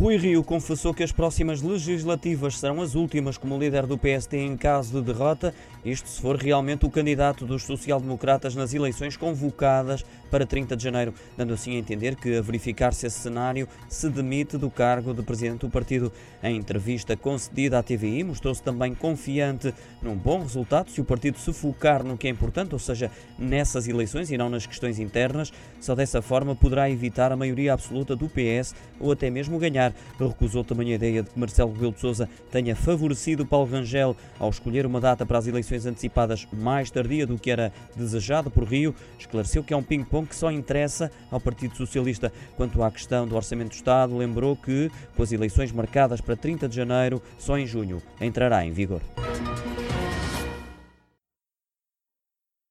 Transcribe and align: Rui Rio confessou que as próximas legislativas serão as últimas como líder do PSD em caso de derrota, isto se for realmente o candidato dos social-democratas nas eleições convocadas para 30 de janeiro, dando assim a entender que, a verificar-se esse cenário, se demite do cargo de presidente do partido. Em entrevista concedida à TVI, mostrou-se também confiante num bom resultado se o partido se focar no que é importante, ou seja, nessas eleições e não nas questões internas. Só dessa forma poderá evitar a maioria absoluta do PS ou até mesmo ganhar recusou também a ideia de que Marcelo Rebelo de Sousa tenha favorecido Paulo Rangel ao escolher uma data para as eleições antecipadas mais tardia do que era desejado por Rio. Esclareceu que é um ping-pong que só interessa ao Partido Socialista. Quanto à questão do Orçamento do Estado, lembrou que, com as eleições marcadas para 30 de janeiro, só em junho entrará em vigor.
Rui 0.00 0.16
Rio 0.16 0.42
confessou 0.42 0.94
que 0.94 1.02
as 1.02 1.12
próximas 1.12 1.60
legislativas 1.60 2.58
serão 2.58 2.80
as 2.80 2.94
últimas 2.94 3.36
como 3.36 3.58
líder 3.58 3.84
do 3.84 3.98
PSD 3.98 4.38
em 4.38 4.56
caso 4.56 4.98
de 4.98 5.12
derrota, 5.12 5.52
isto 5.84 6.08
se 6.08 6.22
for 6.22 6.36
realmente 6.36 6.86
o 6.86 6.90
candidato 6.90 7.44
dos 7.44 7.64
social-democratas 7.64 8.54
nas 8.54 8.72
eleições 8.72 9.14
convocadas 9.14 10.02
para 10.30 10.46
30 10.46 10.74
de 10.74 10.84
janeiro, 10.84 11.12
dando 11.36 11.52
assim 11.52 11.76
a 11.76 11.78
entender 11.78 12.16
que, 12.16 12.36
a 12.36 12.40
verificar-se 12.40 13.06
esse 13.06 13.18
cenário, 13.18 13.68
se 13.88 14.08
demite 14.08 14.56
do 14.56 14.70
cargo 14.70 15.12
de 15.12 15.22
presidente 15.22 15.60
do 15.60 15.70
partido. 15.70 16.10
Em 16.42 16.56
entrevista 16.56 17.16
concedida 17.16 17.78
à 17.78 17.82
TVI, 17.82 18.24
mostrou-se 18.24 18.62
também 18.62 18.94
confiante 18.94 19.74
num 20.00 20.16
bom 20.16 20.40
resultado 20.40 20.90
se 20.90 21.00
o 21.00 21.04
partido 21.04 21.38
se 21.38 21.52
focar 21.52 22.02
no 22.02 22.16
que 22.16 22.26
é 22.26 22.30
importante, 22.30 22.72
ou 22.72 22.78
seja, 22.78 23.10
nessas 23.38 23.86
eleições 23.86 24.30
e 24.30 24.38
não 24.38 24.48
nas 24.48 24.64
questões 24.64 24.98
internas. 24.98 25.52
Só 25.80 25.94
dessa 25.94 26.22
forma 26.22 26.54
poderá 26.54 26.88
evitar 26.88 27.32
a 27.32 27.36
maioria 27.36 27.74
absoluta 27.74 28.16
do 28.16 28.28
PS 28.28 28.74
ou 28.98 29.12
até 29.12 29.28
mesmo 29.28 29.58
ganhar 29.58 29.89
recusou 30.18 30.64
também 30.64 30.92
a 30.92 30.94
ideia 30.94 31.22
de 31.22 31.30
que 31.30 31.38
Marcelo 31.38 31.72
Rebelo 31.72 31.92
de 31.92 32.00
Sousa 32.00 32.28
tenha 32.50 32.74
favorecido 32.74 33.46
Paulo 33.46 33.70
Rangel 33.70 34.16
ao 34.38 34.50
escolher 34.50 34.86
uma 34.86 35.00
data 35.00 35.24
para 35.24 35.38
as 35.38 35.46
eleições 35.46 35.86
antecipadas 35.86 36.46
mais 36.52 36.90
tardia 36.90 37.26
do 37.26 37.38
que 37.38 37.50
era 37.50 37.72
desejado 37.96 38.50
por 38.50 38.64
Rio. 38.64 38.94
Esclareceu 39.18 39.62
que 39.64 39.72
é 39.72 39.76
um 39.76 39.82
ping-pong 39.82 40.28
que 40.28 40.36
só 40.36 40.50
interessa 40.50 41.10
ao 41.30 41.40
Partido 41.40 41.76
Socialista. 41.76 42.32
Quanto 42.56 42.82
à 42.82 42.90
questão 42.90 43.26
do 43.26 43.36
Orçamento 43.36 43.70
do 43.70 43.74
Estado, 43.74 44.16
lembrou 44.16 44.56
que, 44.56 44.90
com 45.16 45.22
as 45.22 45.32
eleições 45.32 45.72
marcadas 45.72 46.20
para 46.20 46.36
30 46.36 46.68
de 46.68 46.76
janeiro, 46.76 47.22
só 47.38 47.58
em 47.58 47.66
junho 47.66 48.02
entrará 48.20 48.64
em 48.64 48.72
vigor. 48.72 49.00